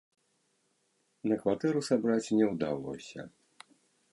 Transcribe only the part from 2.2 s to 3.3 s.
не ўдалося.